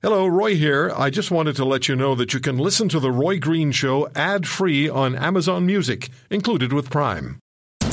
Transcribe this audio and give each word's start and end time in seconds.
Hello, 0.00 0.28
Roy 0.28 0.54
here. 0.54 0.92
I 0.96 1.10
just 1.10 1.32
wanted 1.32 1.56
to 1.56 1.64
let 1.64 1.88
you 1.88 1.96
know 1.96 2.14
that 2.14 2.32
you 2.32 2.38
can 2.38 2.56
listen 2.56 2.88
to 2.90 3.00
The 3.00 3.10
Roy 3.10 3.40
Green 3.40 3.72
Show 3.72 4.08
ad 4.14 4.46
free 4.46 4.88
on 4.88 5.16
Amazon 5.16 5.66
Music, 5.66 6.08
included 6.30 6.72
with 6.72 6.88
Prime. 6.88 7.40
Knock 7.82 7.90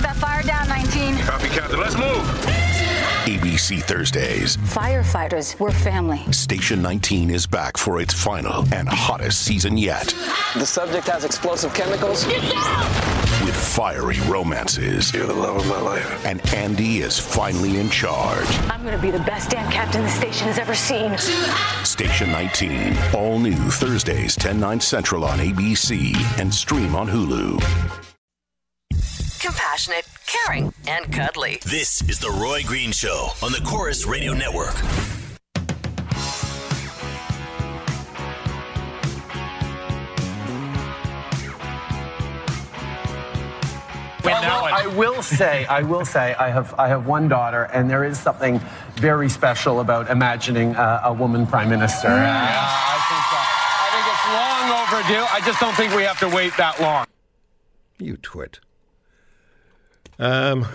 that 0.00 0.14
fire 0.16 0.42
down, 0.42 0.68
19. 0.68 1.16
Copy, 1.20 1.48
Captain. 1.48 1.80
Let's 1.80 1.96
move. 1.96 2.20
ABC 3.24 3.82
Thursdays. 3.82 4.58
Firefighters, 4.58 5.58
we're 5.58 5.72
family. 5.72 6.18
Station 6.34 6.82
19 6.82 7.30
is 7.30 7.46
back 7.46 7.78
for 7.78 7.98
its 7.98 8.12
final 8.12 8.62
and 8.74 8.86
hottest 8.90 9.40
season 9.42 9.78
yet. 9.78 10.08
The 10.52 10.66
subject 10.66 11.06
has 11.06 11.24
explosive 11.24 11.72
chemicals. 11.72 12.26
With 13.46 13.54
fiery 13.54 14.18
romances. 14.22 15.14
You're 15.14 15.28
the 15.28 15.32
love 15.32 15.54
of 15.54 15.68
my 15.68 15.80
life. 15.80 16.26
And 16.26 16.44
Andy 16.52 16.98
is 16.98 17.16
finally 17.16 17.78
in 17.78 17.88
charge. 17.90 18.44
I'm 18.68 18.82
going 18.82 18.96
to 18.96 19.00
be 19.00 19.12
the 19.12 19.20
best 19.20 19.50
damn 19.50 19.70
captain 19.70 20.02
the 20.02 20.10
station 20.10 20.48
has 20.48 20.58
ever 20.58 20.74
seen. 20.74 21.16
Station 21.84 22.32
19. 22.32 22.96
All 23.14 23.38
new 23.38 23.54
Thursdays, 23.54 24.34
10, 24.34 24.58
9 24.58 24.80
central 24.80 25.24
on 25.24 25.38
ABC 25.38 26.12
and 26.40 26.52
stream 26.52 26.96
on 26.96 27.06
Hulu. 27.06 27.60
Compassionate, 29.40 30.08
caring, 30.26 30.74
and 30.88 31.12
cuddly. 31.12 31.60
This 31.64 32.02
is 32.08 32.18
The 32.18 32.30
Roy 32.30 32.64
Green 32.64 32.90
Show 32.90 33.28
on 33.44 33.52
the 33.52 33.60
Corus 33.64 34.06
Radio 34.06 34.32
Network. 34.32 34.74
Will 44.96 45.22
say, 45.22 45.66
I 45.66 45.82
will 45.82 46.04
say, 46.04 46.34
I 46.34 46.48
have, 46.50 46.74
I 46.78 46.88
have 46.88 47.06
one 47.06 47.28
daughter, 47.28 47.64
and 47.64 47.88
there 47.88 48.04
is 48.04 48.18
something 48.18 48.60
very 48.94 49.28
special 49.28 49.80
about 49.80 50.10
imagining 50.10 50.74
uh, 50.74 51.02
a 51.04 51.12
woman 51.12 51.46
prime 51.46 51.68
minister. 51.68 52.08
Uh, 52.08 52.12
I, 52.12 52.98
think, 53.08 53.24
uh, 53.32 53.46
I 53.84 53.88
think 53.92 54.06
it's 54.12 54.26
long 54.34 54.66
overdue. 54.82 55.26
I 55.30 55.40
just 55.46 55.60
don't 55.60 55.74
think 55.74 55.94
we 55.94 56.02
have 56.02 56.18
to 56.20 56.28
wait 56.28 56.56
that 56.56 56.80
long. 56.80 57.06
You 57.98 58.16
twit. 58.16 58.60
Um, 60.18 60.66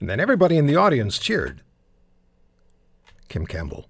and 0.00 0.08
then 0.10 0.20
everybody 0.20 0.56
in 0.56 0.66
the 0.66 0.76
audience 0.76 1.18
cheered. 1.18 1.62
Kim 3.28 3.46
Campbell. 3.46 3.86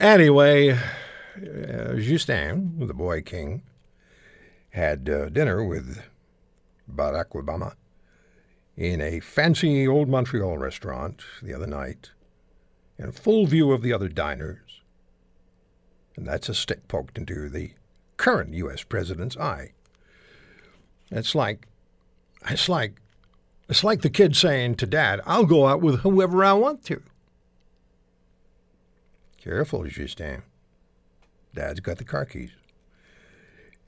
Anyway, 0.00 0.70
uh, 0.70 1.94
Justin, 1.96 2.86
the 2.86 2.94
boy 2.94 3.20
king, 3.22 3.62
had 4.70 5.08
uh, 5.08 5.28
dinner 5.28 5.64
with 5.64 6.02
Barack 6.92 7.30
Obama 7.30 7.74
in 8.76 9.00
a 9.00 9.20
fancy 9.20 9.88
old 9.88 10.08
Montreal 10.08 10.56
restaurant 10.56 11.22
the 11.42 11.52
other 11.52 11.66
night, 11.66 12.10
in 12.98 13.10
full 13.12 13.46
view 13.46 13.72
of 13.72 13.82
the 13.82 13.92
other 13.92 14.08
diners. 14.08 14.80
And 16.16 16.26
that's 16.26 16.48
a 16.48 16.54
stick 16.54 16.86
poked 16.88 17.18
into 17.18 17.48
the 17.48 17.72
current 18.16 18.54
U.S. 18.54 18.82
president's 18.82 19.36
eye. 19.36 19.72
It's 21.10 21.34
like, 21.34 21.66
it's 22.48 22.68
like, 22.68 23.00
it's 23.68 23.84
like 23.84 24.02
the 24.02 24.10
kid 24.10 24.36
saying 24.36 24.76
to 24.76 24.86
dad, 24.86 25.20
"I'll 25.26 25.44
go 25.44 25.66
out 25.66 25.80
with 25.80 26.00
whoever 26.00 26.44
I 26.44 26.54
want 26.54 26.84
to." 26.84 27.02
Careful, 29.38 29.84
Justin. 29.84 30.42
Dad's 31.54 31.80
got 31.80 31.98
the 31.98 32.04
car 32.04 32.24
keys. 32.24 32.50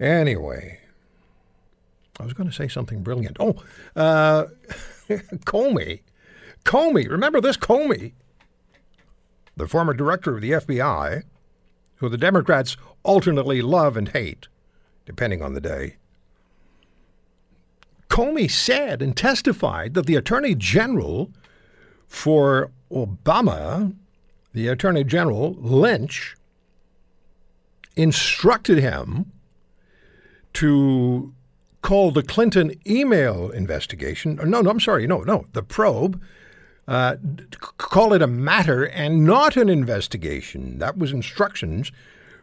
Anyway, 0.01 0.81
I 2.19 2.25
was 2.25 2.33
going 2.33 2.49
to 2.49 2.55
say 2.55 2.69
something 2.69 3.03
brilliant. 3.03 3.37
Oh, 3.39 3.57
uh, 3.95 4.47
Comey. 5.45 6.01
Comey. 6.65 7.09
Remember 7.09 7.41
this 7.41 7.59
Comey? 7.59 8.13
The 9.57 9.69
former 9.69 9.93
director 9.93 10.35
of 10.35 10.41
the 10.41 10.53
FBI, 10.53 11.25
who 11.97 12.09
the 12.09 12.17
Democrats 12.17 12.79
alternately 13.03 13.61
love 13.61 13.97
and 13.99 14.09
hate, 14.09 14.49
depending 15.05 15.43
on 15.43 15.53
the 15.53 15.61
day. 15.61 15.97
Comey 18.09 18.51
said 18.51 19.03
and 19.03 19.15
testified 19.15 19.95
that 19.95 20.07
the 20.07 20.17
Attorney 20.17 20.55
General 20.55 21.31
for 22.07 22.71
Obama, 22.91 23.95
the 24.53 24.67
Attorney 24.69 25.05
General 25.05 25.53
Lynch, 25.55 26.37
instructed 27.97 28.79
him 28.79 29.31
to 30.55 31.33
call 31.83 32.11
the 32.11 32.23
Clinton 32.23 32.73
email 32.87 33.51
investigation. 33.51 34.37
No, 34.45 34.61
no, 34.61 34.71
I'm 34.71 34.81
sorry. 34.81 35.07
No, 35.07 35.21
no, 35.23 35.47
the 35.53 35.63
probe. 35.63 36.21
Uh, 36.89 37.17
call 37.79 38.13
it 38.13 38.21
a 38.23 38.27
matter 38.27 38.85
and 38.85 39.25
not 39.25 39.57
an 39.57 39.69
investigation. 39.69 40.79
That 40.79 40.99
was 40.99 41.13
instructions 41.13 41.93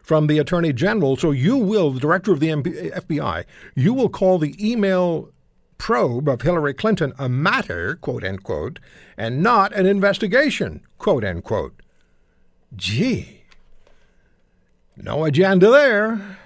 from 0.02 0.26
the 0.26 0.38
Attorney 0.38 0.72
General. 0.72 1.16
So 1.16 1.32
you 1.32 1.56
will, 1.56 1.90
the 1.90 2.00
director 2.00 2.32
of 2.32 2.40
the 2.40 2.48
FBI, 2.48 3.44
you 3.74 3.92
will 3.92 4.08
call 4.08 4.38
the 4.38 4.56
email 4.58 5.30
probe 5.76 6.28
of 6.28 6.42
Hillary 6.42 6.74
Clinton 6.74 7.12
a 7.18 7.28
matter, 7.28 7.96
quote 7.96 8.24
unquote, 8.24 8.80
and 9.16 9.42
not 9.42 9.72
an 9.74 9.86
investigation, 9.86 10.80
quote 10.98 11.24
unquote. 11.24 11.82
Gee, 12.74 13.42
no 14.96 15.24
agenda 15.24 15.70
there. 15.70 16.38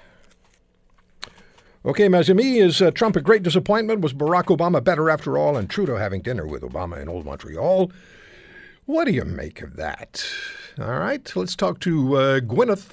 Okay, 1.84 2.06
Mazimi, 2.06 2.62
is 2.62 2.81
uh, 2.81 2.93
Trump 2.93 3.16
a 3.16 3.20
great 3.20 3.43
disappointment? 3.43 4.00
Was 4.03 4.12
Barack 4.12 4.56
Obama 4.56 4.82
better 4.82 5.10
after 5.10 5.37
all? 5.37 5.56
And 5.56 5.69
Trudeau 5.69 5.97
having 5.97 6.20
dinner 6.22 6.47
with 6.47 6.62
Obama 6.62 7.00
in 7.03 7.09
Old 7.09 7.25
Montreal. 7.25 7.91
What 8.87 9.06
do 9.06 9.12
you 9.12 9.25
make 9.25 9.62
of 9.62 9.75
that? 9.76 10.25
All 10.78 10.98
right, 10.98 11.31
let's 11.34 11.56
talk 11.56 11.81
to 11.81 12.16
uh, 12.16 12.41
Gwyneth, 12.41 12.91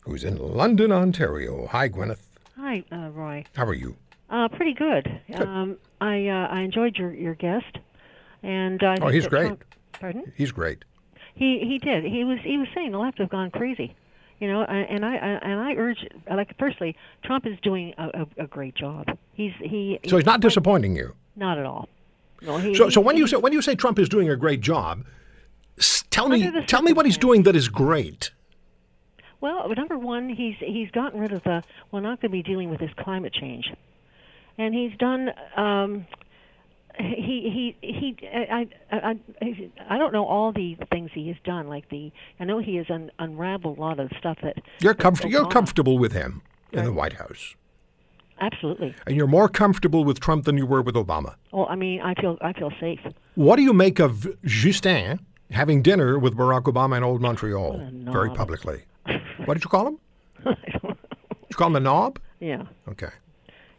who's 0.00 0.22
in 0.22 0.36
London, 0.36 0.92
Ontario. 0.92 1.66
Hi, 1.68 1.88
Gwyneth. 1.88 2.18
Hi, 2.58 2.84
uh, 2.92 3.08
Roy. 3.10 3.44
How 3.56 3.64
are 3.64 3.74
you? 3.74 3.96
Uh, 4.28 4.48
pretty 4.48 4.74
good. 4.74 5.20
Good. 5.26 5.40
Um, 5.40 5.76
I 6.02 6.28
uh, 6.28 6.46
I 6.50 6.60
enjoyed 6.60 6.96
your 6.96 7.12
your 7.12 7.34
guest, 7.34 7.78
and 8.42 8.82
I 8.82 8.98
Oh, 9.00 9.08
he's 9.08 9.26
great. 9.26 9.46
Trump- 9.46 9.64
pardon? 9.92 10.32
He's 10.36 10.52
great. 10.52 10.84
He 11.34 11.60
he 11.60 11.78
did. 11.78 12.04
He 12.04 12.22
was 12.24 12.38
he 12.44 12.58
was 12.58 12.68
saying 12.74 12.92
the 12.92 12.98
left 12.98 13.18
have 13.18 13.30
gone 13.30 13.50
crazy, 13.50 13.94
you 14.40 14.48
know. 14.48 14.62
And 14.62 14.88
and 14.88 15.04
I 15.04 15.14
and 15.16 15.60
I 15.60 15.74
urge 15.74 16.06
like 16.28 16.56
firstly, 16.58 16.96
Trump 17.24 17.46
is 17.46 17.58
doing 17.62 17.94
a, 17.98 18.26
a, 18.38 18.44
a 18.44 18.46
great 18.46 18.74
job. 18.74 19.06
He's 19.34 19.52
he. 19.60 20.00
So 20.06 20.16
he's 20.16 20.26
not 20.26 20.40
disappointing 20.40 20.96
you. 20.96 21.14
Not 21.36 21.58
at 21.58 21.66
all. 21.66 21.88
No, 22.42 22.56
he, 22.56 22.74
So, 22.74 22.88
so 22.88 23.00
when 23.00 23.16
you 23.16 23.26
say 23.26 23.36
when 23.36 23.52
you 23.52 23.62
say 23.62 23.74
Trump 23.74 23.98
is 23.98 24.08
doing 24.08 24.28
a 24.28 24.36
great 24.36 24.60
job, 24.60 25.04
tell 26.10 26.28
me 26.28 26.50
tell 26.66 26.82
me 26.82 26.92
what 26.92 27.06
he's 27.06 27.18
doing 27.18 27.42
that 27.44 27.54
is 27.54 27.68
great. 27.68 28.30
Well, 29.40 29.72
number 29.74 29.96
one, 29.98 30.28
he's 30.28 30.56
he's 30.58 30.90
gotten 30.90 31.20
rid 31.20 31.32
of 31.32 31.42
the. 31.44 31.62
We're 31.92 32.00
not 32.00 32.20
going 32.20 32.30
to 32.30 32.36
be 32.36 32.42
dealing 32.42 32.70
with 32.70 32.80
this 32.80 32.90
climate 32.98 33.32
change, 33.32 33.72
and 34.58 34.74
he's 34.74 34.96
done. 34.98 35.30
Um, 35.56 36.06
he 37.02 37.76
he 37.80 37.86
he. 37.86 38.28
I, 38.28 38.66
I 38.90 38.96
I 39.00 39.70
I 39.88 39.98
don't 39.98 40.12
know 40.12 40.24
all 40.24 40.52
the 40.52 40.76
things 40.90 41.10
he 41.14 41.28
has 41.28 41.36
done. 41.44 41.68
Like 41.68 41.88
the, 41.88 42.12
I 42.38 42.44
know 42.44 42.58
he 42.58 42.76
has 42.76 42.86
un, 42.90 43.10
unraveled 43.18 43.78
a 43.78 43.80
lot 43.80 43.98
of 43.98 44.10
stuff 44.18 44.38
that. 44.42 44.56
You're 44.80 44.94
that 44.94 45.02
comfort 45.02 45.30
you're 45.30 45.48
comfortable 45.48 45.98
with 45.98 46.12
him 46.12 46.42
in 46.72 46.84
the 46.84 46.92
White 46.92 47.14
House, 47.14 47.54
Absolutely. 48.40 48.94
and 49.06 49.16
you're 49.16 49.26
more 49.26 49.48
comfortable 49.48 50.04
with 50.04 50.20
Trump 50.20 50.44
than 50.44 50.56
you 50.56 50.66
were 50.66 50.82
with 50.82 50.94
Obama. 50.94 51.34
Well, 51.52 51.66
I 51.68 51.76
mean, 51.76 52.00
I 52.00 52.14
feel 52.14 52.38
I 52.40 52.52
feel 52.52 52.72
safe. 52.80 53.00
What 53.34 53.56
do 53.56 53.62
you 53.62 53.72
make 53.72 53.98
of 53.98 54.28
Justin 54.44 55.20
having 55.50 55.82
dinner 55.82 56.18
with 56.18 56.36
Barack 56.36 56.64
Obama 56.64 56.96
in 56.96 57.04
Old 57.04 57.20
Montreal 57.20 57.90
very 58.04 58.30
publicly? 58.30 58.82
What 59.44 59.54
did 59.54 59.64
you 59.64 59.70
call 59.70 59.88
him? 59.88 59.98
Did 60.44 60.56
you 61.50 61.56
call 61.56 61.68
him 61.68 61.76
a 61.76 61.80
knob? 61.80 62.18
Yeah. 62.38 62.62
Okay. 62.88 63.08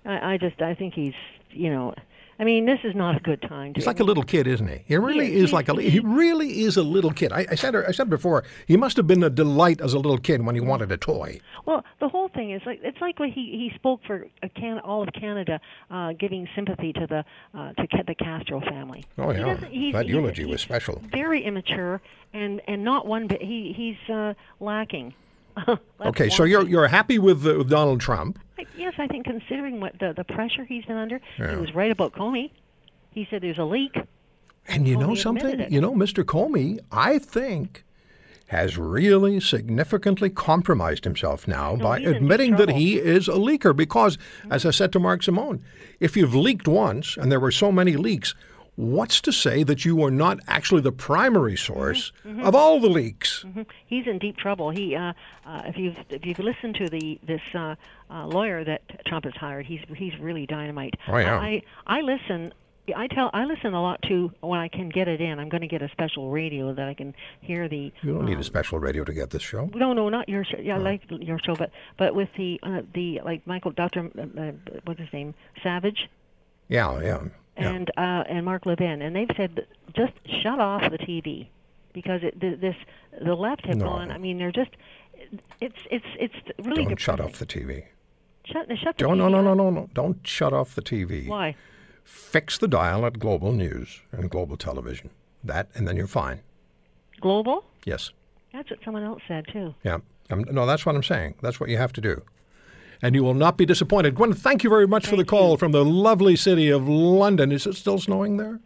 I, 0.05 0.33
I 0.33 0.37
just 0.37 0.61
I 0.61 0.75
think 0.75 0.93
he's 0.93 1.13
you 1.53 1.69
know, 1.69 1.93
I 2.39 2.43
mean, 2.43 2.65
this 2.65 2.79
is 2.83 2.95
not 2.95 3.15
a 3.15 3.19
good 3.19 3.41
time. 3.43 3.73
To, 3.73 3.79
He's 3.79 3.85
like 3.85 3.99
a 3.99 4.03
little 4.03 4.23
kid, 4.23 4.47
isn't 4.47 4.67
he? 4.67 4.83
He 4.87 4.97
really 4.97 5.27
He- 5.27 5.35
is 5.37 5.49
he- 5.49 5.55
like 5.55 5.69
a 5.69 5.79
he 5.81 5.99
really 5.99 6.61
is 6.61 6.75
a 6.78 6.81
little 6.83 7.11
kid. 7.11 7.31
I, 7.31 7.45
I 7.51 7.55
said 7.55 7.75
I 7.75 7.91
said 7.91 8.09
before 8.09 8.43
he 8.66 8.78
must 8.78 8.97
have 8.97 9.05
been 9.05 9.22
a 9.23 9.29
delight 9.29 9.79
as 9.81 9.93
a 9.93 9.97
little 9.99 10.17
kid 10.17 10.43
when 10.45 10.55
he 10.55 10.61
wanted 10.61 10.91
a 10.91 10.97
toy. 10.97 11.39
Well, 11.66 11.83
the 11.99 12.09
whole 12.09 12.29
thing 12.29 12.51
is 12.51 12.61
like 12.66 12.79
it's 12.83 12.99
like 13.01 13.19
when 13.19 13.31
he 13.31 13.41
he 13.69 13.72
spoke 13.75 14.01
for 14.07 14.25
a 14.41 14.49
can, 14.49 14.79
all 14.79 15.03
of 15.03 15.09
Canada, 15.13 15.59
uh, 15.91 16.13
giving 16.13 16.47
sympathy 16.55 16.93
to 16.93 17.05
the 17.07 17.25
uh, 17.57 17.73
to 17.73 18.03
the 18.07 18.16
Castro 18.16 18.59
family. 18.61 19.05
Oh 19.17 19.31
yeah, 19.31 19.53
doesn't- 19.53 19.91
that 19.91 20.07
eulogy 20.07 20.45
was 20.45 20.61
special. 20.61 21.01
Very 21.11 21.43
immature 21.43 22.01
and 22.34 22.61
and 22.67 22.84
not 22.84 23.05
one 23.05 23.27
bit. 23.27 23.41
He 23.41 23.73
he's 23.73 24.09
uh, 24.13 24.34
lacking. 24.59 25.13
Okay, 26.01 26.29
so 26.29 26.43
you're 26.43 26.67
you're 26.67 26.87
happy 26.87 27.19
with, 27.19 27.45
uh, 27.45 27.55
with 27.59 27.69
Donald 27.69 27.99
Trump. 28.01 28.39
I- 28.57 28.65
Yes, 28.77 28.93
I 28.97 29.07
think 29.07 29.25
considering 29.25 29.79
what 29.79 29.97
the 29.99 30.13
the 30.13 30.23
pressure 30.23 30.65
he's 30.65 30.85
been 30.85 30.97
under, 30.97 31.19
Yeah. 31.39 31.51
he 31.51 31.57
was 31.57 31.73
right 31.75 31.91
about 31.91 32.13
Comey. 32.13 32.51
He 33.11 33.27
said 33.29 33.41
there's 33.43 33.57
a 33.59 33.63
leak. 33.65 33.95
And 34.67 34.87
you 34.87 34.97
know 34.97 35.15
something? 35.15 35.71
You 35.71 35.81
know, 35.81 35.93
Mr. 35.93 36.23
Comey, 36.23 36.79
I 36.91 37.17
think, 37.19 37.83
has 38.47 38.77
really 38.77 39.39
significantly 39.39 40.29
compromised 40.29 41.03
himself 41.03 41.47
now 41.47 41.75
No, 41.75 41.83
by 41.83 41.99
admitting 41.99 42.55
that 42.57 42.69
he 42.69 42.97
is 42.99 43.27
a 43.27 43.33
leaker. 43.33 43.75
Because, 43.75 44.17
as 44.49 44.65
I 44.65 44.71
said 44.71 44.91
to 44.93 44.99
Mark 44.99 45.23
Simone, 45.23 45.63
if 45.99 46.15
you've 46.17 46.35
leaked 46.35 46.67
once 46.67 47.17
and 47.17 47.31
there 47.31 47.39
were 47.39 47.51
so 47.51 47.71
many 47.71 47.95
leaks, 47.97 48.33
What's 48.78 49.20
to 49.22 49.32
say 49.34 49.64
that 49.64 49.84
you 49.85 50.02
are 50.03 50.09
not 50.12 50.40
actually 50.47 50.82
the 50.82 50.94
primary 50.94 51.58
source 51.58 52.12
Mm-hmm. 52.26 52.46
of 52.46 52.56
all 52.56 52.79
the 52.79 52.88
leaks? 52.90 53.46
He's 53.85 54.08
in 54.08 54.18
deep 54.18 54.38
trouble. 54.38 54.70
He, 54.70 54.96
uh, 54.96 55.14
uh, 55.46 55.62
if 55.66 55.78
you've 55.78 55.97
if 56.09 56.26
you've 56.26 56.40
listened 56.40 56.76
to 56.76 56.90
the 56.90 57.20
this 57.28 57.41
uh, 57.53 57.76
uh, 58.09 58.26
lawyer 58.28 58.64
that 58.64 58.82
Trump 59.06 59.26
has 59.26 59.34
hired, 59.35 59.66
he's 59.66 59.82
he's 59.96 60.18
really 60.20 60.46
dynamite. 60.46 60.94
Oh, 61.08 61.18
yeah. 61.18 61.38
I 61.40 61.62
I 61.85 62.02
listen. 62.02 62.53
I 62.96 63.08
tell 63.08 63.29
I 63.34 63.46
listen 63.46 63.73
a 63.73 63.82
lot 63.82 64.02
to 64.09 64.32
when 64.41 64.59
I 64.59 64.68
can 64.68 64.90
get 64.90 65.08
it 65.08 65.22
in. 65.22 65.38
I'm 65.40 65.50
going 65.50 65.62
to 65.62 65.68
get 65.68 65.82
a 65.84 65.90
special 65.90 66.32
radio 66.32 66.73
that 66.73 66.88
I 66.88 66.94
can 66.94 67.14
hear 67.41 67.68
the. 67.70 67.91
You 68.02 68.14
don't 68.16 68.26
need 68.26 68.35
um, 68.35 68.40
a 68.41 68.44
special 68.44 68.79
radio 68.79 69.03
to 69.03 69.14
get 69.14 69.29
this 69.29 69.44
show. 69.44 69.70
No, 69.76 69.94
no, 69.94 70.09
not 70.09 70.28
your 70.29 70.44
show. 70.44 70.58
Yeah, 70.59 70.76
I 70.76 70.79
like 70.79 71.02
your 71.09 71.40
show, 71.40 71.56
but 71.56 71.72
but 71.97 72.16
with 72.16 72.29
the 72.38 72.59
uh, 72.64 72.82
the 72.94 73.22
like 73.23 73.46
Michael 73.46 73.72
Doctor, 73.72 74.09
uh, 74.18 74.22
uh, 74.41 74.52
what's 74.85 75.00
his 75.00 75.12
name, 75.14 75.35
Savage, 75.62 76.09
Yeah, 76.70 77.00
yeah. 77.02 77.20
Yeah. 77.57 77.69
and 77.69 77.89
uh, 77.97 78.23
and 78.29 78.45
Mark 78.45 78.65
Levin, 78.65 79.01
and 79.01 79.15
they've 79.15 79.29
said 79.35 79.65
just 79.95 80.13
shut 80.41 80.59
off 80.59 80.81
the 80.91 80.97
TV 80.97 81.47
because 81.93 82.21
it, 82.23 82.39
th- 82.39 82.59
this 82.59 82.75
the 83.23 83.35
left 83.35 83.65
have 83.65 83.77
No. 83.77 83.85
gone. 83.85 84.11
I 84.11 84.17
mean, 84.17 84.37
they're 84.37 84.51
just 84.51 84.71
it's 85.59 85.75
it's 85.89 86.05
it's 86.19 86.35
really 86.65 86.85
Don't 86.85 86.99
shut 86.99 87.19
off 87.19 87.33
the 87.39 87.45
TV. 87.45 87.85
shut 88.45 88.67
shut 88.77 88.97
the 88.97 89.03
Don't, 89.05 89.17
no, 89.17 89.27
TV 89.27 89.31
no, 89.31 89.41
no, 89.41 89.51
off. 89.51 89.57
no, 89.57 89.69
no. 89.69 89.89
Don't 89.93 90.25
shut 90.25 90.53
off 90.53 90.75
the 90.75 90.81
TV. 90.81 91.27
Why? 91.27 91.55
Fix 92.03 92.57
the 92.57 92.67
dial 92.67 93.05
at 93.05 93.19
Global 93.19 93.51
News 93.53 94.01
and 94.11 94.29
Global 94.29 94.57
Television. 94.57 95.11
That, 95.43 95.69
and 95.75 95.87
then 95.87 95.95
you're 95.97 96.07
fine. 96.07 96.41
Global? 97.19 97.63
Yes. 97.85 98.11
That's 98.53 98.69
what 98.69 98.79
someone 98.83 99.03
else 99.03 99.21
said 99.27 99.45
too. 99.51 99.73
Yeah. 99.83 99.99
Um, 100.29 100.43
no, 100.51 100.65
that's 100.65 100.85
what 100.85 100.95
I'm 100.95 101.03
saying. 101.03 101.35
That's 101.41 101.59
what 101.59 101.69
you 101.69 101.77
have 101.77 101.93
to 101.93 102.01
do. 102.01 102.21
And 103.01 103.15
you 103.15 103.23
will 103.23 103.33
not 103.33 103.57
be 103.57 103.65
disappointed. 103.65 104.15
Gwen, 104.15 104.33
thank 104.33 104.63
you 104.63 104.69
very 104.69 104.87
much 104.87 105.07
for 105.07 105.15
the 105.15 105.25
call 105.25 105.57
from 105.57 105.71
the 105.71 105.83
lovely 105.83 106.35
city 106.35 106.69
of 106.69 106.87
London. 106.87 107.51
Is 107.51 107.65
it 107.65 107.75
still 107.75 107.97
snowing 107.97 108.37
there? 108.37 108.59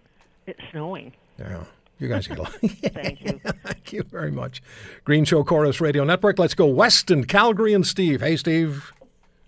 It's 0.45 0.59
snowing. 0.71 1.13
Yeah. 1.39 1.63
You 1.99 2.09
guys 2.09 2.27
get 2.27 2.37
along. 2.37 2.51
Thank 2.59 3.21
you. 3.21 3.39
Thank 3.63 3.93
you 3.93 4.03
very 4.03 4.31
much. 4.31 4.61
Green 5.05 5.23
Show 5.23 5.43
Corus 5.43 5.79
Radio 5.79 6.03
Network. 6.03 6.37
Let's 6.37 6.53
go 6.53 6.65
west 6.65 7.09
in 7.09 7.25
Calgary 7.25 7.73
and 7.73 7.87
Steve. 7.87 8.21
Hey, 8.21 8.35
Steve. 8.35 8.91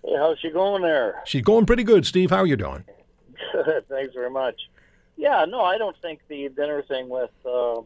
Hey, 0.02 0.14
how's 0.16 0.38
she 0.38 0.50
going 0.50 0.82
there? 0.82 1.20
She's 1.26 1.42
going 1.42 1.66
pretty 1.66 1.84
good. 1.84 2.06
Steve, 2.06 2.30
how 2.30 2.38
are 2.38 2.46
you 2.46 2.56
doing? 2.56 2.84
Good. 3.52 3.86
Thanks 3.88 4.14
very 4.14 4.30
much. 4.30 4.56
Yeah, 5.16 5.44
no, 5.46 5.60
I 5.60 5.78
don't 5.78 5.96
think 6.00 6.20
the 6.28 6.48
dinner 6.48 6.82
thing 6.82 7.08
with 7.08 7.30
uh, 7.44 7.80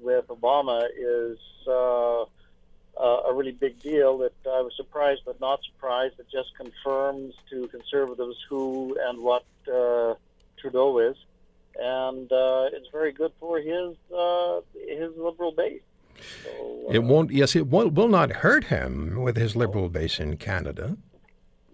with 0.00 0.26
Obama 0.26 0.84
is 0.98 1.38
uh, 1.66 2.24
uh, 3.00 3.22
a 3.28 3.34
really 3.34 3.52
big 3.52 3.80
deal. 3.80 4.18
That 4.18 4.32
I 4.46 4.60
was 4.60 4.72
surprised, 4.76 5.22
but 5.24 5.40
not 5.40 5.60
surprised. 5.64 6.14
It 6.18 6.26
just 6.30 6.54
confirms 6.56 7.34
to 7.50 7.68
conservatives 7.68 8.36
who 8.48 8.96
and 9.08 9.22
what 9.22 9.44
uh, 9.72 10.14
Trudeau 10.58 10.98
is, 10.98 11.16
and 11.78 12.30
uh, 12.32 12.70
it's 12.72 12.88
very 12.90 13.12
good 13.12 13.32
for 13.38 13.58
his 13.58 13.96
uh, 14.16 14.60
his 14.74 15.10
liberal 15.16 15.52
base. 15.52 15.82
So, 16.44 16.86
uh, 16.88 16.92
It 16.92 17.02
won't. 17.02 17.30
Yes, 17.30 17.54
it 17.54 17.68
will, 17.68 17.90
will 17.90 18.08
not 18.08 18.30
hurt 18.32 18.64
him 18.64 19.20
with 19.20 19.36
his 19.36 19.54
liberal 19.54 19.88
base 19.88 20.18
in 20.18 20.36
Canada. 20.38 20.96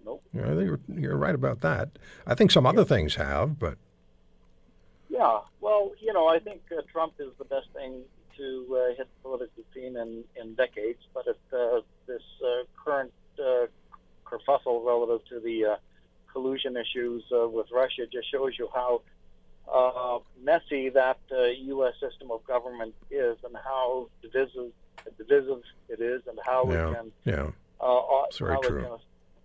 Nope. 0.05 0.21
Yeah, 0.33 0.53
you're, 0.59 0.79
you're 0.89 1.15
right 1.15 1.35
about 1.35 1.61
that. 1.61 1.89
I 2.27 2.35
think 2.35 2.51
some 2.51 2.65
other 2.65 2.83
things 2.83 3.15
have, 3.15 3.57
but 3.57 3.77
Yeah, 5.09 5.39
well, 5.61 5.93
you 6.01 6.11
know, 6.11 6.27
I 6.27 6.39
think 6.39 6.61
uh, 6.77 6.81
Trump 6.91 7.13
is 7.19 7.29
the 7.37 7.45
best 7.45 7.67
thing 7.73 8.01
to 8.37 8.77
uh, 8.77 8.95
hit 8.95 9.07
the 9.15 9.21
political 9.21 9.63
scene 9.73 9.95
in, 9.97 10.23
in 10.39 10.53
decades. 10.55 10.99
But 11.13 11.27
it, 11.27 11.39
uh, 11.51 11.81
this 12.07 12.21
uh, 12.43 12.63
current 12.83 13.13
uh, 13.39 13.67
kerfuffle 14.25 14.85
relative 14.85 15.27
to 15.29 15.39
the 15.39 15.65
uh, 15.65 15.75
collusion 16.31 16.75
issues 16.75 17.23
uh, 17.31 17.47
with 17.47 17.67
Russia 17.71 18.03
just 18.11 18.29
shows 18.31 18.53
you 18.57 18.67
how 18.73 19.01
uh, 19.71 20.19
messy 20.43 20.89
that 20.89 21.19
uh, 21.31 21.43
U.S. 21.45 21.93
system 21.99 22.31
of 22.31 22.45
government 22.45 22.93
is, 23.09 23.37
and 23.45 23.55
how 23.63 24.09
divisive, 24.21 24.71
divisive 25.17 25.61
it 25.89 26.01
is, 26.01 26.21
and 26.27 26.37
how 26.45 26.69
yeah, 26.69 26.89
it 26.89 26.95
can 26.95 27.11
yeah, 27.23 27.47
It's 28.27 28.37
very 28.37 28.53
how 28.55 28.61
true. 28.61 28.79
it 28.79 28.87
can 28.89 28.97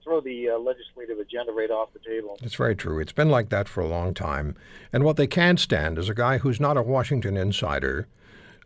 throw 0.03 0.21
the 0.21 0.51
uh, 0.51 0.59
legislative 0.59 1.19
agenda 1.19 1.53
right 1.53 1.71
off 1.71 1.93
the 1.93 1.99
table. 1.99 2.39
it's 2.43 2.55
very 2.55 2.75
true. 2.75 2.99
It's 2.99 3.13
been 3.13 3.29
like 3.29 3.51
that 3.51 3.69
for 3.69 3.81
a 3.81 3.87
long 3.87 4.15
time. 4.15 4.57
And 4.93 5.05
what 5.05 5.17
they 5.17 5.27
can't 5.27 5.61
stand 5.61 5.99
is 5.99 6.09
a 6.09 6.15
guy 6.15 6.39
who's 6.39 6.59
not 6.61 6.77
a 6.77 6.83
Washington 6.83 7.37
insider. 7.37 8.09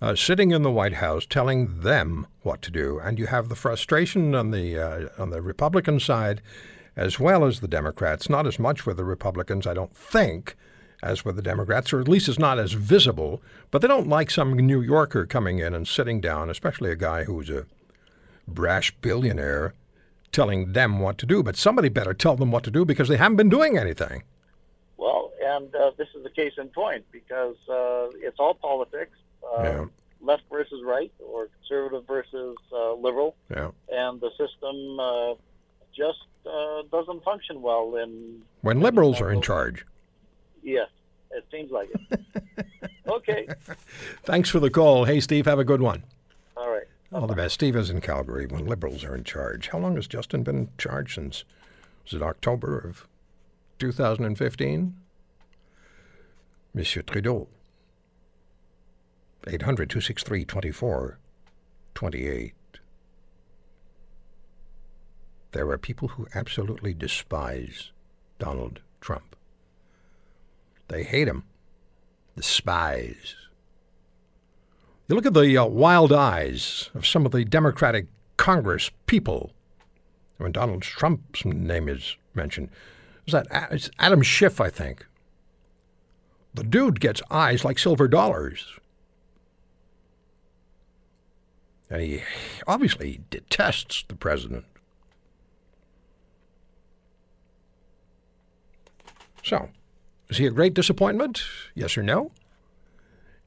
Uh, 0.02 0.16
sitting 0.16 0.50
in 0.50 0.62
the 0.62 0.70
White 0.70 0.94
House, 0.94 1.24
telling 1.24 1.78
them 1.82 2.26
what 2.42 2.60
to 2.60 2.72
do, 2.72 2.98
and 2.98 3.20
you 3.20 3.26
have 3.28 3.48
the 3.48 3.54
frustration 3.54 4.34
on 4.34 4.50
the 4.50 4.76
uh, 4.76 5.08
on 5.16 5.30
the 5.30 5.40
Republican 5.40 6.00
side, 6.00 6.42
as 6.96 7.20
well 7.20 7.44
as 7.44 7.60
the 7.60 7.68
Democrats. 7.68 8.28
Not 8.28 8.44
as 8.44 8.58
much 8.58 8.84
with 8.84 8.96
the 8.96 9.04
Republicans, 9.04 9.64
I 9.64 9.74
don't 9.74 9.96
think, 9.96 10.56
as 11.04 11.24
with 11.24 11.36
the 11.36 11.42
Democrats, 11.42 11.92
or 11.92 12.00
at 12.00 12.08
least 12.08 12.28
it's 12.28 12.36
not 12.36 12.58
as 12.58 12.72
visible. 12.72 13.40
But 13.70 13.80
they 13.80 13.86
don't 13.86 14.08
like 14.08 14.32
some 14.32 14.56
New 14.56 14.80
Yorker 14.80 15.24
coming 15.24 15.60
in 15.60 15.72
and 15.72 15.86
sitting 15.86 16.20
down, 16.20 16.50
especially 16.50 16.90
a 16.90 16.96
guy 16.96 17.22
who's 17.22 17.48
a 17.48 17.66
brash 18.48 18.90
billionaire, 19.02 19.72
telling 20.32 20.72
them 20.72 20.98
what 20.98 21.16
to 21.18 21.26
do. 21.26 21.44
But 21.44 21.54
somebody 21.54 21.90
better 21.90 22.12
tell 22.12 22.34
them 22.34 22.50
what 22.50 22.64
to 22.64 22.72
do 22.72 22.84
because 22.84 23.06
they 23.06 23.18
haven't 23.18 23.36
been 23.36 23.50
doing 23.50 23.78
anything. 23.78 24.24
Well, 24.96 25.30
and 25.40 25.72
uh, 25.76 25.92
this 25.96 26.08
is 26.16 26.24
the 26.24 26.30
case 26.30 26.54
in 26.58 26.70
point 26.70 27.04
because 27.12 27.54
uh, 27.68 28.10
it's 28.16 28.40
all 28.40 28.54
politics, 28.54 29.16
uh, 29.58 29.62
Yeah. 29.62 29.84
left 30.20 30.42
versus 30.50 30.82
right, 30.84 31.12
or 31.20 31.48
conservative 31.60 32.06
versus 32.06 32.56
uh, 32.72 32.92
liberal, 32.94 33.34
Yeah. 33.50 33.70
and 33.90 34.20
the 34.20 34.30
system 34.30 34.98
uh, 35.00 35.34
just 35.96 36.18
uh, 36.46 36.82
doesn't 36.90 37.22
function 37.24 37.62
well. 37.62 37.96
In 37.96 38.42
When 38.62 38.80
liberals 38.80 39.20
are 39.20 39.30
in 39.32 39.42
charge. 39.42 39.84
yes, 40.62 40.88
it 41.30 41.44
seems 41.50 41.70
like 41.70 41.88
it. 42.10 42.20
okay, 43.08 43.46
Thanks 44.24 44.48
for 44.50 44.60
the 44.60 44.70
call. 44.70 45.04
Hey, 45.04 45.20
Steve, 45.20 45.46
have 45.46 45.58
a 45.58 45.64
good 45.64 45.80
one. 45.82 46.02
all 46.56 46.70
right. 46.70 46.86
All 47.12 47.26
the 47.26 47.34
best. 47.34 47.54
Steve 47.54 47.76
is 47.76 47.90
in 47.90 48.00
Calgary 48.00 48.46
when 48.46 48.64
liberals 48.66 49.04
are 49.04 49.14
in 49.14 49.22
charge. 49.24 49.68
How 49.68 49.78
long 49.78 49.96
has 49.96 50.06
Justin 50.06 50.42
been 50.42 50.56
in 50.56 50.68
charge 50.78 51.14
since? 51.14 51.44
Was 52.04 52.14
it 52.14 52.22
October 52.22 52.78
of 52.78 53.06
2015? 53.78 54.96
Monsieur 56.74 57.02
Trudeau. 57.02 57.48
800 59.46 59.90
263 59.90 60.44
2428. 60.44 62.54
There 65.52 65.70
are 65.70 65.78
people 65.78 66.08
who 66.08 66.26
absolutely 66.34 66.94
despise 66.94 67.92
Donald 68.38 68.80
Trump. 69.00 69.36
They 70.88 71.02
hate 71.02 71.28
him. 71.28 71.44
Despise. 72.36 73.36
You 75.08 75.16
look 75.16 75.26
at 75.26 75.34
the 75.34 75.58
uh, 75.58 75.66
wild 75.66 76.12
eyes 76.12 76.88
of 76.94 77.06
some 77.06 77.26
of 77.26 77.32
the 77.32 77.44
Democratic 77.44 78.06
Congress 78.38 78.90
people 79.06 79.52
when 80.38 80.52
Donald 80.52 80.82
Trump's 80.82 81.44
name 81.44 81.88
is 81.88 82.16
mentioned. 82.34 82.70
Is 83.26 83.32
that 83.32 83.46
it's 83.70 83.90
Adam 83.98 84.22
Schiff, 84.22 84.60
I 84.60 84.70
think. 84.70 85.06
The 86.54 86.64
dude 86.64 87.00
gets 87.00 87.22
eyes 87.30 87.64
like 87.64 87.78
silver 87.78 88.08
dollars. 88.08 88.78
And 91.92 92.00
he 92.00 92.22
obviously 92.66 93.20
detests 93.28 94.02
the 94.08 94.14
president. 94.14 94.64
So, 99.44 99.68
is 100.30 100.38
he 100.38 100.46
a 100.46 100.50
great 100.50 100.72
disappointment? 100.72 101.44
Yes 101.74 101.98
or 101.98 102.02
no? 102.02 102.30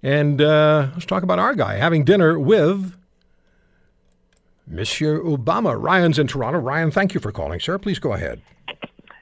And 0.04 0.40
uh, 0.40 0.90
let's 0.94 1.08
talk 1.08 1.24
about 1.24 1.40
our 1.40 1.56
guy 1.56 1.78
having 1.78 2.06
dinner 2.06 2.40
with 2.40 2.96
Monsieur 4.68 5.20
Obama. 5.20 5.76
Ryan's 5.82 6.20
in 6.20 6.28
Toronto. 6.28 6.60
Ryan, 6.60 6.92
thank 6.92 7.16
you 7.16 7.20
for 7.20 7.32
calling, 7.32 7.60
sir. 7.60 7.80
Please 7.80 7.98
go 7.98 8.14
ahead. 8.14 8.44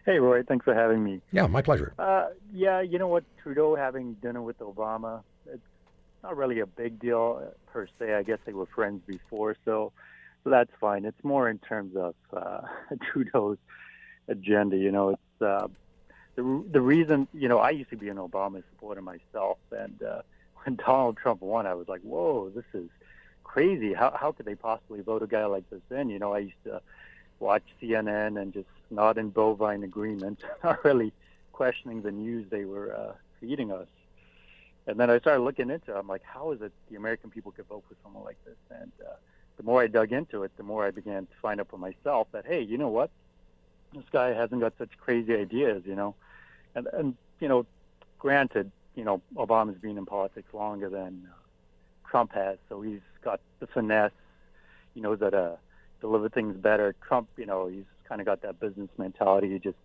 Hey, 0.05 0.19
Roy. 0.19 0.43
Thanks 0.43 0.65
for 0.65 0.73
having 0.73 1.01
me. 1.01 1.21
Yeah, 1.31 1.47
my 1.47 1.61
pleasure. 1.61 1.93
Uh, 1.97 2.25
yeah, 2.53 2.81
you 2.81 2.99
know 2.99 3.07
what? 3.07 3.23
Trudeau 3.41 3.73
having 3.73 4.15
dinner 4.15 4.41
with 4.41 4.59
Obama, 4.59 5.23
not 6.23 6.37
really 6.37 6.59
a 6.59 6.65
big 6.65 6.99
deal 6.99 7.41
uh, 7.43 7.71
per 7.71 7.87
se. 7.99 8.13
I 8.13 8.23
guess 8.23 8.39
they 8.45 8.53
were 8.53 8.65
friends 8.65 9.01
before, 9.05 9.55
so 9.65 9.91
so 10.43 10.49
that's 10.49 10.71
fine. 10.79 11.05
It's 11.05 11.23
more 11.23 11.49
in 11.49 11.59
terms 11.59 11.95
of 11.95 12.15
uh, 12.35 12.61
Trudeau's 13.11 13.57
agenda. 14.27 14.77
You 14.77 14.91
know, 14.91 15.09
it's 15.09 15.41
uh, 15.41 15.67
the 16.35 16.63
the 16.71 16.81
reason. 16.81 17.27
You 17.33 17.49
know, 17.49 17.59
I 17.59 17.71
used 17.71 17.89
to 17.91 17.97
be 17.97 18.09
an 18.09 18.17
Obama 18.17 18.63
supporter 18.71 19.01
myself, 19.01 19.57
and 19.71 20.01
uh, 20.01 20.21
when 20.63 20.75
Donald 20.75 21.17
Trump 21.17 21.41
won, 21.41 21.67
I 21.67 21.73
was 21.73 21.87
like, 21.87 22.01
"Whoa, 22.01 22.49
this 22.49 22.65
is 22.73 22.89
crazy! 23.43 23.93
How 23.93 24.15
how 24.19 24.31
could 24.31 24.45
they 24.45 24.55
possibly 24.55 25.01
vote 25.01 25.23
a 25.23 25.27
guy 25.27 25.45
like 25.45 25.69
this 25.69 25.81
in?" 25.91 26.09
You 26.09 26.19
know, 26.19 26.33
I 26.33 26.39
used 26.39 26.63
to 26.65 26.81
watch 27.39 27.63
CNN 27.81 28.41
and 28.41 28.53
just 28.53 28.67
nod 28.89 29.17
in 29.17 29.29
bovine 29.29 29.83
agreement, 29.83 30.39
not 30.63 30.83
really 30.85 31.11
questioning 31.51 32.01
the 32.01 32.11
news 32.11 32.45
they 32.49 32.65
were 32.65 32.95
uh, 32.95 33.13
feeding 33.39 33.71
us. 33.71 33.87
And 34.87 34.99
then 34.99 35.09
I 35.09 35.19
started 35.19 35.41
looking 35.43 35.69
into 35.69 35.91
it. 35.95 35.97
I'm 35.97 36.07
like, 36.07 36.23
how 36.23 36.51
is 36.51 36.61
it 36.61 36.71
the 36.89 36.97
American 36.97 37.29
people 37.29 37.51
could 37.51 37.67
vote 37.67 37.83
for 37.87 37.95
someone 38.03 38.23
like 38.23 38.37
this? 38.45 38.57
And 38.69 38.91
uh, 39.05 39.13
the 39.57 39.63
more 39.63 39.81
I 39.81 39.87
dug 39.87 40.11
into 40.11 40.43
it, 40.43 40.51
the 40.57 40.63
more 40.63 40.85
I 40.85 40.91
began 40.91 41.25
to 41.25 41.31
find 41.41 41.59
out 41.59 41.69
for 41.69 41.77
myself 41.77 42.27
that, 42.33 42.45
hey, 42.45 42.61
you 42.61 42.77
know 42.77 42.89
what? 42.89 43.09
This 43.93 44.03
guy 44.11 44.33
hasn't 44.33 44.59
got 44.59 44.73
such 44.77 44.89
crazy 44.97 45.35
ideas, 45.35 45.83
you 45.85 45.95
know. 45.95 46.15
And, 46.75 46.87
and 46.91 47.15
you 47.39 47.47
know, 47.47 47.65
granted, 48.19 48.71
you 48.95 49.03
know, 49.03 49.21
Obama's 49.35 49.77
been 49.79 49.97
in 49.97 50.05
politics 50.05 50.53
longer 50.53 50.89
than 50.89 51.27
uh, 51.31 52.09
Trump 52.09 52.33
has, 52.33 52.57
so 52.69 52.81
he's 52.81 52.99
got 53.23 53.39
the 53.59 53.67
finesse. 53.67 54.11
He 54.93 55.01
knows 55.01 55.19
how 55.21 55.29
to 55.29 55.57
deliver 56.01 56.29
things 56.29 56.57
better. 56.57 56.93
Trump, 57.07 57.29
you 57.37 57.45
know, 57.45 57.67
he's 57.67 57.85
kind 58.07 58.19
of 58.21 58.25
got 58.25 58.41
that 58.41 58.59
business 58.59 58.89
mentality. 58.97 59.49
He 59.51 59.59
just 59.59 59.77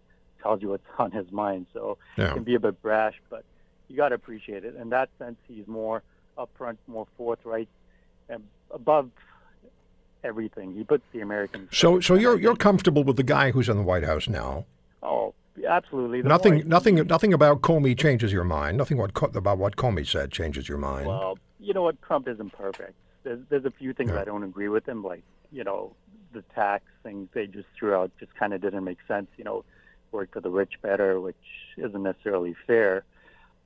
tells 0.43 0.61
you 0.63 0.69
what's 0.71 0.85
on 0.99 1.11
his 1.13 1.31
mind, 1.31 1.67
so 1.73 1.99
Yeah. 2.17 2.31
it 2.31 2.35
can 2.35 2.45
be 2.45 2.55
a 2.55 2.61
bit 2.61 2.81
brash, 2.83 3.15
but 3.31 3.45
you 3.89 3.97
got 3.97 4.11
to 4.11 4.15
appreciate 4.15 4.65
it. 4.65 4.77
In 4.77 4.91
that 4.91 5.09
sense, 5.19 5.37
he's 5.47 5.67
more 5.67 6.03
upfront, 6.37 6.77
more 6.87 7.07
forthright, 7.17 7.69
and 8.29 8.43
above 8.71 9.11
everything, 10.25 10.75
he 10.75 10.85
puts 10.85 11.05
the 11.13 11.21
American. 11.21 11.69
So, 11.73 12.01
so 12.01 12.15
you're 12.15 12.39
you're 12.39 12.57
comfortable 12.57 13.05
with 13.05 13.17
the 13.17 13.23
guy 13.23 13.51
who's 13.51 13.69
in 13.69 13.77
the 13.77 13.83
White 13.83 14.05
House 14.05 14.29
now? 14.29 14.67
Oh, 15.03 15.35
absolutely. 15.67 16.23
The 16.23 16.29
nothing, 16.29 16.69
nothing, 16.69 16.97
nothing 17.07 17.33
about 17.33 17.63
Comey 17.63 17.99
changes 17.99 18.33
your 18.33 18.45
mind. 18.45 18.77
Nothing 18.77 18.99
what 18.99 19.11
about 19.35 19.59
what 19.59 19.77
Comey 19.77 20.07
said 20.07 20.31
changes 20.31 20.69
your 20.69 20.79
mind. 20.79 21.07
Well, 21.07 21.39
you 21.61 21.73
know 21.73 21.83
what? 21.83 22.01
Trump 22.03 22.29
isn't 22.29 22.53
perfect. 22.53 22.95
There's, 23.25 23.41
there's 23.49 23.65
a 23.65 23.71
few 23.71 23.93
things 23.93 24.11
Yeah. 24.11 24.21
I 24.21 24.25
don't 24.25 24.45
agree 24.45 24.69
with 24.69 24.89
him, 24.89 25.03
like 25.03 25.23
you 25.51 25.65
know 25.65 25.95
the 26.33 26.43
tax 26.55 26.85
things 27.03 27.29
they 27.33 27.47
just 27.47 27.69
threw 27.77 27.95
out 27.95 28.11
just 28.21 28.35
kind 28.35 28.53
of 28.53 28.61
didn't 28.61 28.85
make 28.85 28.99
sense. 29.09 29.29
You 29.37 29.45
know, 29.45 29.65
work 30.13 30.33
for 30.33 30.41
the 30.41 30.51
rich 30.51 30.75
better, 30.83 31.21
which 31.21 31.37
isn't 31.77 32.03
necessarily 32.03 32.55
fair. 32.67 33.05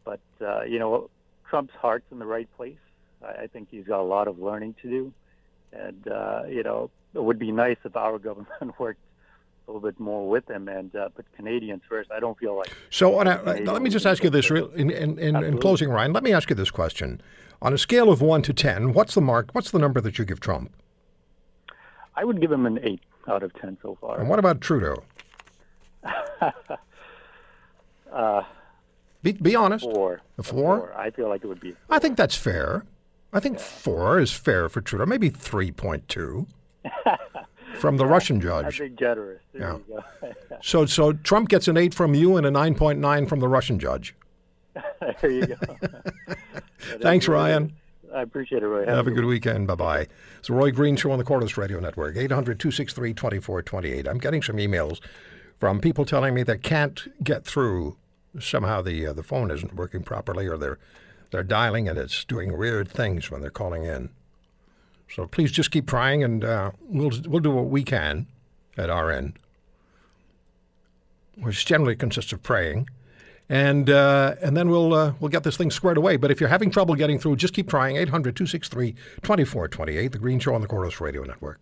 But 0.05 0.21
uh, 0.41 0.63
you 0.63 0.79
know, 0.79 1.11
Trump's 1.49 1.75
heart's 1.75 2.07
in 2.11 2.19
the 2.19 2.27
right 2.27 2.49
place. 2.57 2.79
I, 3.25 3.43
I 3.43 3.47
think 3.47 3.69
he's 3.71 3.85
got 3.85 4.01
a 4.01 4.05
lot 4.05 4.29
of 4.29 4.39
learning 4.39 4.75
to 4.83 4.89
do, 4.89 5.13
and 5.73 6.09
uh, 6.09 6.43
you 6.49 6.63
know, 6.63 6.91
it 7.15 7.23
would 7.23 7.39
be 7.39 7.53
nice 7.53 7.77
if 7.85 7.97
our 7.97 8.19
government 8.29 8.51
worked 8.79 9.01
a 9.69 9.71
little 9.71 9.89
bit 9.89 9.99
more 10.01 10.29
with 10.29 10.51
him 10.51 10.69
and 10.69 10.95
uh, 10.97 11.09
put 11.11 11.25
Canadians 11.37 11.83
first. 11.89 12.11
I 12.11 12.19
don't 12.21 12.37
feel 12.39 12.57
like 12.57 12.73
So, 12.91 13.19
on 13.19 13.29
a, 13.29 13.41
let 13.43 13.81
me 13.81 13.91
just 13.91 14.07
ask 14.07 14.25
you 14.25 14.31
this, 14.31 14.51
real, 14.51 14.69
in, 14.73 14.91
in, 14.91 15.19
in, 15.19 15.37
in 15.37 15.59
closing, 15.59 15.89
Ryan. 15.89 16.13
Let 16.13 16.25
me 16.25 16.33
ask 16.33 16.51
you 16.51 16.57
this 16.57 16.71
question: 16.71 17.21
On 17.61 17.73
a 17.73 17.79
scale 17.79 18.11
of 18.11 18.21
one 18.21 18.43
to 18.43 18.53
ten, 18.53 18.93
what's 18.93 19.15
the 19.15 19.21
mark? 19.21 19.51
What's 19.53 19.71
the 19.71 19.79
number 19.79 20.01
that 20.01 20.19
you 20.19 20.25
give 20.25 20.41
Trump? 20.41 20.73
I 22.17 22.25
would 22.25 22.41
give 22.41 22.53
him 22.53 22.67
an 22.67 22.79
eight 22.83 23.01
out 23.29 23.43
of 23.43 23.53
ten 23.61 23.79
so 23.83 23.97
far. 24.01 24.19
And 24.19 24.29
what 24.29 24.39
about 24.39 24.61
Trudeau? 24.61 25.03
uh, 28.13 28.43
Be, 29.23 29.33
be 29.33 29.55
honest. 29.55 29.85
Four. 29.85 30.21
A 30.39 30.43
four? 30.43 30.93
I 30.97 31.11
feel 31.11 31.29
like 31.29 31.45
it 31.45 31.47
would 31.47 31.61
be. 31.61 31.75
I 31.89 31.99
think 31.99 32.17
that's 32.17 32.35
fair. 32.37 32.85
I 33.33 33.41
think 33.41 33.59
four 33.61 34.19
is 34.19 34.33
fair 34.33 34.69
for 34.69 34.81
Trudeau. 34.81 35.07
Maybe 35.07 35.29
three 35.29 35.71
point 35.71 36.09
two 36.09 36.47
from 37.79 37.97
the 37.97 38.07
Russian 38.07 38.37
I 38.39 38.41
judge. 38.41 38.79
think 38.79 38.99
generous. 38.99 39.41
There 39.53 39.63
Yeah. 39.63 39.77
you 39.77 39.85
go. 40.21 40.33
So, 40.65 40.87
so 40.87 41.13
Trump 41.13 41.49
gets 41.49 41.67
an 41.67 41.77
eight 41.77 41.93
from 41.93 42.15
you 42.15 42.37
and 42.37 42.47
a 42.47 42.51
nine 42.51 42.75
point 42.77 42.99
nine 43.01 43.27
from 43.27 43.41
the 43.41 43.49
Russian 43.49 43.79
judge. 43.81 44.15
there 45.21 45.31
you 45.31 45.47
go. 45.47 45.57
Thanks, 47.01 47.27
Ryan. 47.29 47.73
I 48.15 48.23
appreciate 48.23 48.63
it, 48.63 48.67
Roy. 48.67 48.85
Have 48.87 49.07
a 49.07 49.11
good 49.11 49.25
weekend. 49.25 49.67
Bye 49.67 49.75
bye. 49.75 50.07
It's 50.39 50.49
the 50.49 50.55
Roy 50.55 50.71
Green 50.71 50.97
Show 50.97 51.11
on 51.13 51.19
the 51.19 51.25
Corus 51.25 51.57
Radio 51.57 51.81
Network, 51.81 52.17
800 52.17 52.61
263 52.61 53.15
2428. 53.15 54.07
I'm 54.07 54.19
getting 54.19 54.43
some 54.43 54.57
emails 54.57 55.01
from 55.59 55.81
people 55.81 56.05
telling 56.05 56.35
me 56.35 56.43
they 56.43 56.59
can't 56.59 57.09
get 57.25 57.45
through. 57.45 57.97
Somehow 58.41 58.83
the 58.83 59.07
uh, 59.09 59.13
the 59.13 59.23
phone 59.23 59.51
isn't 59.51 59.75
working 59.75 60.03
properly 60.03 60.47
or 60.47 60.57
they're, 60.57 60.79
they're 61.31 61.43
dialing 61.43 61.89
and 61.89 61.99
it's 61.99 62.25
doing 62.25 62.57
weird 62.57 62.89
things 62.89 63.31
when 63.31 63.41
they're 63.41 63.51
calling 63.51 63.85
in. 63.85 64.11
So 65.11 65.27
please 65.27 65.53
just 65.53 65.71
keep 65.71 65.87
trying 65.87 66.25
and 66.25 66.43
uh, 66.43 66.71
we'll, 66.81 67.13
we'll 67.27 67.41
do 67.41 67.51
what 67.51 67.67
we 67.67 67.85
can 67.85 68.27
at 68.79 68.89
our 68.89 69.11
end, 69.11 69.35
which 71.37 71.67
generally 71.67 71.97
consists 71.97 72.33
of 72.33 72.43
praying. 72.43 72.89
And 73.49 73.91
uh, 73.91 74.37
and 74.41 74.57
then 74.57 74.71
we'll 74.71 74.95
uh, 74.95 75.13
we'll 75.21 75.29
get 75.29 75.43
this 75.43 75.59
thing 75.59 75.71
squared 75.71 75.99
away. 75.99 76.17
But 76.17 76.31
if 76.31 76.41
you're 76.41 76.49
having 76.49 76.71
trouble 76.71 76.95
getting 76.95 77.19
through, 77.19 77.37
just 77.37 77.53
keep 77.53 77.69
trying. 77.69 77.97
800 77.97 78.35
263 78.35 78.93
2428, 78.93 80.13
The 80.13 80.19
Green 80.19 80.39
Show 80.39 80.55
on 80.55 80.63
the 80.63 80.67
Corus 80.67 81.03
Radio 81.03 81.23
Network. 81.25 81.61